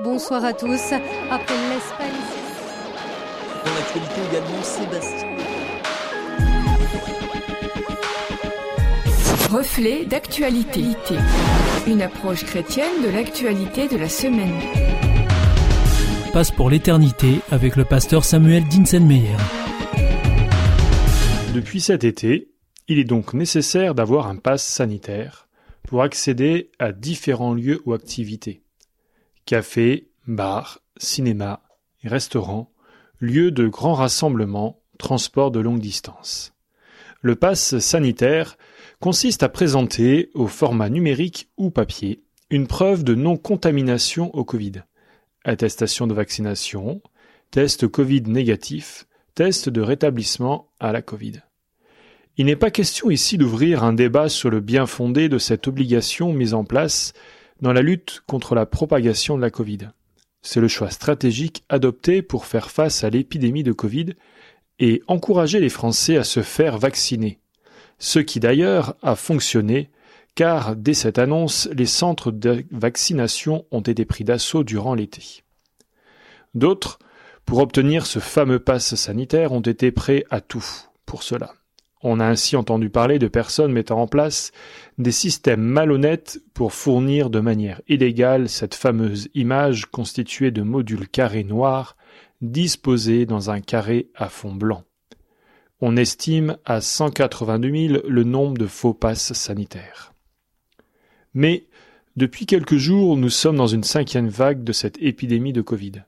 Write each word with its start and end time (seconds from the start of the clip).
Bonsoir 0.00 0.42
à 0.42 0.54
tous. 0.54 0.94
Après 1.30 1.54
l'Espagne. 1.68 2.08
Dans 3.62 3.74
l'actualité 3.74 4.20
également, 4.30 4.62
Sébastien. 4.62 5.28
Reflet 9.50 10.06
d'actualité. 10.06 10.82
Une 11.86 12.00
approche 12.00 12.44
chrétienne 12.44 13.02
de 13.04 13.10
l'actualité 13.10 13.86
de 13.86 13.98
la 13.98 14.08
semaine. 14.08 14.58
Passe 16.32 16.50
pour 16.50 16.70
l'éternité 16.70 17.40
avec 17.50 17.76
le 17.76 17.84
pasteur 17.84 18.24
Samuel 18.24 18.64
Dinsenmeyer. 18.64 19.36
Depuis 21.54 21.82
cet 21.82 22.02
été, 22.02 22.48
il 22.88 22.98
est 22.98 23.04
donc 23.04 23.34
nécessaire 23.34 23.94
d'avoir 23.94 24.26
un 24.26 24.36
pass 24.36 24.64
sanitaire 24.66 25.48
pour 25.86 26.02
accéder 26.02 26.70
à 26.78 26.92
différents 26.92 27.52
lieux 27.52 27.82
ou 27.84 27.92
activités. 27.92 28.62
Cafés, 29.44 30.10
bars, 30.26 30.80
cinémas, 30.96 31.60
restaurants, 32.04 32.72
lieux 33.18 33.50
de 33.50 33.66
grands 33.66 33.94
rassemblements, 33.94 34.80
transports 34.98 35.50
de 35.50 35.60
longue 35.60 35.80
distance. 35.80 36.54
Le 37.20 37.36
pass 37.36 37.78
sanitaire 37.78 38.56
consiste 39.00 39.42
à 39.42 39.48
présenter, 39.48 40.30
au 40.34 40.46
format 40.46 40.88
numérique 40.88 41.50
ou 41.56 41.70
papier, 41.70 42.22
une 42.50 42.66
preuve 42.66 43.04
de 43.04 43.14
non-contamination 43.14 44.34
au 44.34 44.44
Covid. 44.44 44.82
Attestation 45.44 46.06
de 46.06 46.14
vaccination, 46.14 47.00
test 47.50 47.88
Covid 47.88 48.22
négatif, 48.22 49.06
test 49.34 49.68
de 49.68 49.80
rétablissement 49.80 50.68
à 50.78 50.92
la 50.92 51.02
Covid. 51.02 51.40
Il 52.36 52.46
n'est 52.46 52.56
pas 52.56 52.70
question 52.70 53.10
ici 53.10 53.38
d'ouvrir 53.38 53.84
un 53.84 53.92
débat 53.92 54.28
sur 54.28 54.50
le 54.50 54.60
bien 54.60 54.86
fondé 54.86 55.28
de 55.28 55.38
cette 55.38 55.68
obligation 55.68 56.32
mise 56.32 56.54
en 56.54 56.64
place 56.64 57.12
dans 57.62 57.72
la 57.72 57.80
lutte 57.80 58.22
contre 58.26 58.54
la 58.54 58.66
propagation 58.66 59.36
de 59.36 59.42
la 59.42 59.50
Covid. 59.50 59.88
C'est 60.42 60.60
le 60.60 60.68
choix 60.68 60.90
stratégique 60.90 61.64
adopté 61.68 62.20
pour 62.20 62.44
faire 62.44 62.70
face 62.70 63.04
à 63.04 63.10
l'épidémie 63.10 63.62
de 63.62 63.72
Covid 63.72 64.14
et 64.78 65.02
encourager 65.06 65.60
les 65.60 65.68
Français 65.68 66.16
à 66.16 66.24
se 66.24 66.42
faire 66.42 66.76
vacciner, 66.76 67.38
ce 67.98 68.18
qui 68.18 68.40
d'ailleurs 68.40 68.96
a 69.02 69.16
fonctionné 69.16 69.90
car 70.34 70.76
dès 70.76 70.94
cette 70.94 71.18
annonce, 71.18 71.68
les 71.72 71.86
centres 71.86 72.30
de 72.30 72.64
vaccination 72.70 73.66
ont 73.70 73.80
été 73.80 74.04
pris 74.04 74.24
d'assaut 74.24 74.64
durant 74.64 74.94
l'été. 74.94 75.42
D'autres, 76.54 76.98
pour 77.44 77.58
obtenir 77.58 78.06
ce 78.06 78.18
fameux 78.18 78.58
passe 78.58 78.94
sanitaire, 78.94 79.52
ont 79.52 79.60
été 79.60 79.92
prêts 79.92 80.24
à 80.30 80.40
tout 80.40 80.64
pour 81.06 81.22
cela. 81.22 81.54
On 82.02 82.18
a 82.18 82.26
ainsi 82.26 82.56
entendu 82.56 82.90
parler 82.90 83.18
de 83.18 83.28
personnes 83.28 83.72
mettant 83.72 84.00
en 84.00 84.06
place 84.08 84.50
des 84.98 85.12
systèmes 85.12 85.62
malhonnêtes 85.62 86.40
pour 86.52 86.72
fournir 86.72 87.30
de 87.30 87.38
manière 87.38 87.80
illégale 87.88 88.48
cette 88.48 88.74
fameuse 88.74 89.28
image 89.34 89.86
constituée 89.86 90.50
de 90.50 90.62
modules 90.62 91.08
carrés 91.08 91.44
noirs 91.44 91.96
disposés 92.40 93.24
dans 93.24 93.50
un 93.50 93.60
carré 93.60 94.10
à 94.16 94.28
fond 94.28 94.52
blanc. 94.52 94.82
On 95.80 95.96
estime 95.96 96.56
à 96.64 96.80
182 96.80 97.88
000 97.88 98.02
le 98.08 98.24
nombre 98.24 98.58
de 98.58 98.66
faux 98.66 98.94
passes 98.94 99.32
sanitaires. 99.32 100.12
Mais 101.34 101.66
depuis 102.16 102.46
quelques 102.46 102.76
jours, 102.76 103.16
nous 103.16 103.30
sommes 103.30 103.56
dans 103.56 103.66
une 103.66 103.84
cinquième 103.84 104.28
vague 104.28 104.64
de 104.64 104.72
cette 104.72 104.98
épidémie 105.00 105.52
de 105.52 105.62
Covid. 105.62 106.02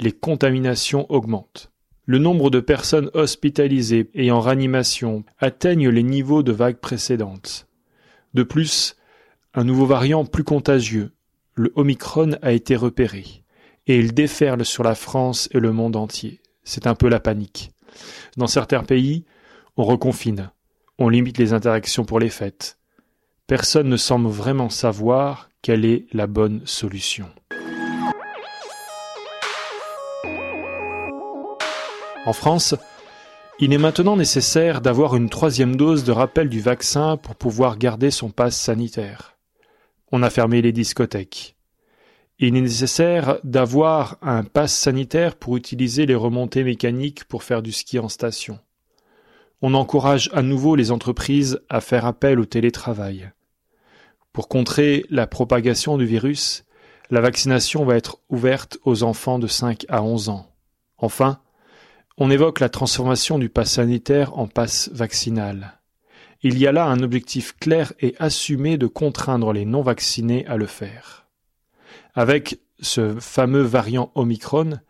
Les 0.00 0.12
contaminations 0.12 1.06
augmentent. 1.10 1.72
Le 2.08 2.16
nombre 2.16 2.48
de 2.48 2.60
personnes 2.60 3.10
hospitalisées 3.12 4.08
et 4.14 4.30
en 4.30 4.40
réanimation 4.40 5.24
atteignent 5.38 5.90
les 5.90 6.02
niveaux 6.02 6.42
de 6.42 6.52
vagues 6.52 6.78
précédentes. 6.78 7.66
De 8.32 8.44
plus, 8.44 8.96
un 9.52 9.64
nouveau 9.64 9.84
variant 9.84 10.24
plus 10.24 10.42
contagieux, 10.42 11.12
le 11.54 11.70
Omicron, 11.76 12.38
a 12.40 12.52
été 12.52 12.76
repéré, 12.76 13.44
et 13.86 13.98
il 13.98 14.14
déferle 14.14 14.64
sur 14.64 14.82
la 14.82 14.94
France 14.94 15.50
et 15.52 15.60
le 15.60 15.70
monde 15.70 15.96
entier. 15.96 16.40
C'est 16.64 16.86
un 16.86 16.94
peu 16.94 17.10
la 17.10 17.20
panique. 17.20 17.72
Dans 18.38 18.46
certains 18.46 18.84
pays, 18.84 19.26
on 19.76 19.84
reconfine, 19.84 20.50
on 20.96 21.10
limite 21.10 21.36
les 21.36 21.52
interactions 21.52 22.06
pour 22.06 22.20
les 22.20 22.30
fêtes. 22.30 22.78
Personne 23.46 23.90
ne 23.90 23.98
semble 23.98 24.30
vraiment 24.30 24.70
savoir 24.70 25.50
quelle 25.60 25.84
est 25.84 26.06
la 26.14 26.26
bonne 26.26 26.62
solution. 26.64 27.28
En 32.28 32.34
France, 32.34 32.74
il 33.58 33.72
est 33.72 33.78
maintenant 33.78 34.14
nécessaire 34.14 34.82
d'avoir 34.82 35.16
une 35.16 35.30
troisième 35.30 35.76
dose 35.76 36.04
de 36.04 36.12
rappel 36.12 36.50
du 36.50 36.60
vaccin 36.60 37.16
pour 37.16 37.34
pouvoir 37.36 37.78
garder 37.78 38.10
son 38.10 38.28
passe 38.28 38.54
sanitaire. 38.54 39.38
On 40.12 40.22
a 40.22 40.28
fermé 40.28 40.60
les 40.60 40.72
discothèques. 40.72 41.56
Il 42.38 42.54
est 42.54 42.60
nécessaire 42.60 43.38
d'avoir 43.44 44.18
un 44.20 44.44
passe 44.44 44.74
sanitaire 44.74 45.36
pour 45.36 45.56
utiliser 45.56 46.04
les 46.04 46.14
remontées 46.14 46.64
mécaniques 46.64 47.24
pour 47.24 47.44
faire 47.44 47.62
du 47.62 47.72
ski 47.72 47.98
en 47.98 48.10
station. 48.10 48.58
On 49.62 49.72
encourage 49.72 50.28
à 50.34 50.42
nouveau 50.42 50.76
les 50.76 50.90
entreprises 50.90 51.62
à 51.70 51.80
faire 51.80 52.04
appel 52.04 52.38
au 52.40 52.44
télétravail. 52.44 53.30
Pour 54.34 54.48
contrer 54.48 55.06
la 55.08 55.26
propagation 55.26 55.96
du 55.96 56.04
virus, 56.04 56.66
la 57.08 57.22
vaccination 57.22 57.86
va 57.86 57.96
être 57.96 58.18
ouverte 58.28 58.76
aux 58.84 59.02
enfants 59.02 59.38
de 59.38 59.46
5 59.46 59.86
à 59.88 60.02
11 60.02 60.28
ans. 60.28 60.52
Enfin, 60.98 61.40
on 62.20 62.30
évoque 62.30 62.58
la 62.58 62.68
transformation 62.68 63.38
du 63.38 63.48
pass 63.48 63.74
sanitaire 63.74 64.36
en 64.36 64.48
passe 64.48 64.90
vaccinal. 64.92 65.78
Il 66.42 66.58
y 66.58 66.66
a 66.66 66.72
là 66.72 66.86
un 66.86 67.02
objectif 67.02 67.56
clair 67.58 67.92
et 68.00 68.16
assumé 68.18 68.76
de 68.76 68.88
contraindre 68.88 69.52
les 69.52 69.64
non-vaccinés 69.64 70.44
à 70.46 70.56
le 70.56 70.66
faire. 70.66 71.26
Avec 72.14 72.60
ce 72.80 73.14
fameux 73.20 73.62
variant 73.62 74.10
Omicron, 74.16 74.80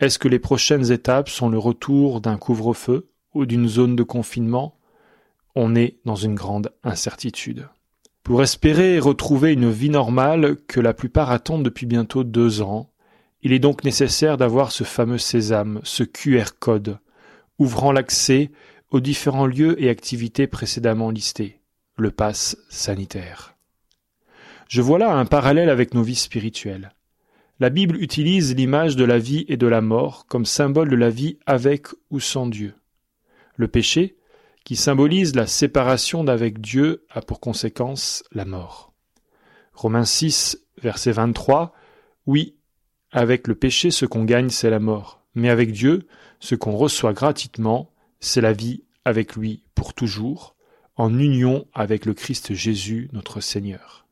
est-ce 0.00 0.18
que 0.18 0.28
les 0.28 0.40
prochaines 0.40 0.90
étapes 0.90 1.28
sont 1.28 1.48
le 1.48 1.58
retour 1.58 2.20
d'un 2.20 2.36
couvre-feu 2.36 3.08
ou 3.34 3.46
d'une 3.46 3.68
zone 3.68 3.94
de 3.94 4.02
confinement? 4.02 4.76
On 5.54 5.76
est 5.76 5.98
dans 6.04 6.16
une 6.16 6.34
grande 6.34 6.72
incertitude. 6.82 7.68
Pour 8.24 8.42
espérer 8.42 8.98
retrouver 8.98 9.52
une 9.52 9.70
vie 9.70 9.90
normale 9.90 10.56
que 10.66 10.80
la 10.80 10.94
plupart 10.94 11.30
attendent 11.30 11.64
depuis 11.64 11.86
bientôt 11.86 12.24
deux 12.24 12.62
ans, 12.62 12.90
il 13.44 13.52
est 13.52 13.58
donc 13.58 13.84
nécessaire 13.84 14.38
d'avoir 14.38 14.72
ce 14.72 14.84
fameux 14.84 15.18
sésame, 15.18 15.80
ce 15.84 16.02
QR 16.02 16.46
code, 16.58 16.98
ouvrant 17.58 17.92
l'accès 17.92 18.50
aux 18.90 19.00
différents 19.00 19.46
lieux 19.46 19.80
et 19.82 19.90
activités 19.90 20.46
précédemment 20.46 21.10
listés, 21.10 21.60
le 21.96 22.10
pass 22.10 22.56
sanitaire. 22.70 23.54
Je 24.68 24.80
vois 24.80 24.98
là 24.98 25.14
un 25.14 25.26
parallèle 25.26 25.68
avec 25.68 25.92
nos 25.92 26.02
vies 26.02 26.14
spirituelles. 26.14 26.94
La 27.60 27.68
Bible 27.68 28.02
utilise 28.02 28.54
l'image 28.54 28.96
de 28.96 29.04
la 29.04 29.18
vie 29.18 29.44
et 29.46 29.58
de 29.58 29.66
la 29.66 29.82
mort 29.82 30.26
comme 30.26 30.46
symbole 30.46 30.88
de 30.88 30.96
la 30.96 31.10
vie 31.10 31.38
avec 31.44 31.88
ou 32.10 32.20
sans 32.20 32.46
Dieu. 32.46 32.74
Le 33.56 33.68
péché, 33.68 34.16
qui 34.64 34.74
symbolise 34.74 35.36
la 35.36 35.46
séparation 35.46 36.24
d'avec 36.24 36.60
Dieu, 36.60 37.04
a 37.10 37.20
pour 37.20 37.40
conséquence 37.40 38.24
la 38.32 38.46
mort. 38.46 38.94
Romains 39.74 40.06
6, 40.06 40.64
verset 40.82 41.12
23, 41.12 41.74
Oui, 42.26 42.56
avec 43.14 43.46
le 43.46 43.54
péché, 43.54 43.92
ce 43.92 44.06
qu'on 44.06 44.24
gagne, 44.24 44.50
c'est 44.50 44.70
la 44.70 44.80
mort. 44.80 45.22
Mais 45.36 45.48
avec 45.48 45.70
Dieu, 45.70 46.08
ce 46.40 46.56
qu'on 46.56 46.76
reçoit 46.76 47.12
gratuitement, 47.12 47.92
c'est 48.18 48.40
la 48.40 48.52
vie 48.52 48.82
avec 49.04 49.36
lui 49.36 49.62
pour 49.76 49.94
toujours, 49.94 50.56
en 50.96 51.16
union 51.16 51.66
avec 51.74 52.06
le 52.06 52.14
Christ 52.14 52.54
Jésus, 52.54 53.08
notre 53.12 53.40
Seigneur. 53.40 54.04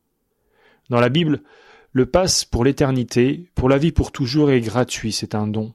Dans 0.89 1.01
la 1.01 1.09
Bible, 1.09 1.43
le 1.91 2.07
passe 2.07 2.45
pour 2.45 2.65
l'éternité, 2.65 3.51
pour 3.57 3.69
la 3.69 3.77
vie 3.77 3.91
pour 3.91 4.13
toujours 4.13 4.53
est 4.53 4.61
gratuit, 4.61 5.13
c'est 5.13 5.35
un 5.35 5.49
don. 5.49 5.75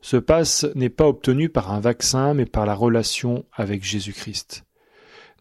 Ce 0.00 0.16
passe 0.16 0.66
n'est 0.74 0.90
pas 0.90 1.06
obtenu 1.06 1.50
par 1.50 1.70
un 1.70 1.80
vaccin, 1.80 2.32
mais 2.32 2.46
par 2.46 2.64
la 2.64 2.74
relation 2.74 3.44
avec 3.52 3.84
Jésus-Christ. 3.84 4.64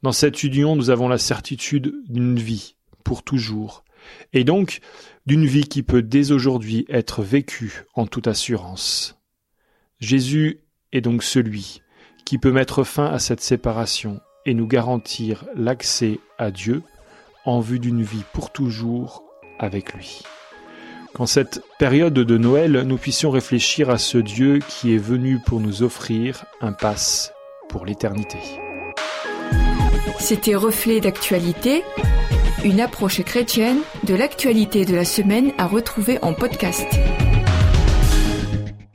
Dans 0.02 0.12
cette 0.12 0.44
union, 0.44 0.76
nous 0.76 0.90
avons 0.90 1.08
la 1.08 1.18
certitude 1.18 1.94
d'une 2.10 2.38
vie, 2.38 2.76
pour 3.06 3.24
toujours, 3.24 3.86
et 4.34 4.44
donc 4.44 4.80
d'une 5.26 5.46
vie 5.46 5.68
qui 5.68 5.84
peut 5.84 6.02
dès 6.02 6.32
aujourd'hui 6.32 6.86
être 6.90 7.24
vécue 7.24 7.84
en 7.94 8.08
toute 8.08 8.28
assurance. 8.28 9.20
Jésus 10.00 10.62
est 10.92 11.02
donc 11.02 11.24
celui 11.24 11.82
qui 12.26 12.38
peut 12.38 12.52
mettre 12.52 12.84
fin 12.84 13.06
à 13.06 13.20
cette 13.20 13.42
séparation 13.42 14.20
et 14.46 14.54
nous 14.54 14.68
garantir 14.68 15.46
l'accès 15.56 16.20
à 16.38 16.52
Dieu 16.52 16.84
en 17.46 17.60
vue 17.60 17.80
d'une 17.80 18.04
vie 18.04 18.24
pour 18.34 18.52
toujours 18.52 19.24
avec 19.60 19.94
lui. 19.94 20.24
Qu'en 21.14 21.26
cette 21.28 21.62
période 21.78 22.14
de 22.14 22.38
Noël, 22.38 22.82
nous 22.86 22.98
puissions 22.98 23.30
réfléchir 23.30 23.90
à 23.90 23.98
ce 23.98 24.18
Dieu 24.18 24.60
qui 24.68 24.96
est 24.96 25.00
venu 25.00 25.40
pour 25.46 25.60
nous 25.60 25.84
offrir 25.84 26.46
un 26.60 26.74
passe 26.74 27.32
pour 27.70 27.86
l'éternité. 27.86 28.40
C'était 30.20 30.56
Reflet 30.56 31.02
d'actualité 31.02 31.84
une 32.64 32.80
approche 32.80 33.22
chrétienne 33.24 33.80
de 34.04 34.16
l'actualité 34.16 34.86
de 34.86 34.96
la 34.96 35.06
semaine 35.06 35.52
à 35.58 35.68
retrouver 35.68 36.20
en 36.22 36.34
podcast. 36.34 36.88